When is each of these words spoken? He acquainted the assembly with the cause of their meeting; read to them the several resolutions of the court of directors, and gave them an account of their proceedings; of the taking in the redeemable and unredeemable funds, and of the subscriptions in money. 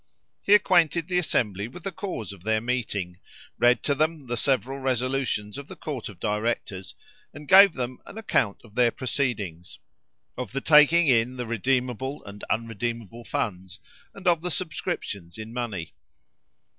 He 0.41 0.55
acquainted 0.55 1.07
the 1.07 1.19
assembly 1.19 1.67
with 1.67 1.83
the 1.83 1.91
cause 1.91 2.33
of 2.33 2.41
their 2.41 2.59
meeting; 2.59 3.19
read 3.59 3.83
to 3.83 3.93
them 3.93 4.21
the 4.25 4.35
several 4.35 4.79
resolutions 4.79 5.59
of 5.59 5.67
the 5.67 5.75
court 5.75 6.09
of 6.09 6.19
directors, 6.19 6.95
and 7.35 7.47
gave 7.47 7.73
them 7.73 7.99
an 8.07 8.17
account 8.17 8.61
of 8.63 8.73
their 8.73 8.89
proceedings; 8.89 9.77
of 10.39 10.53
the 10.53 10.59
taking 10.61 11.07
in 11.07 11.37
the 11.37 11.45
redeemable 11.45 12.25
and 12.25 12.43
unredeemable 12.45 13.23
funds, 13.25 13.79
and 14.15 14.27
of 14.27 14.41
the 14.41 14.49
subscriptions 14.49 15.37
in 15.37 15.53
money. 15.53 15.93